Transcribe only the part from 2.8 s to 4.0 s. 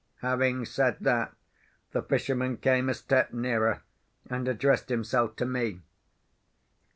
a step nearer,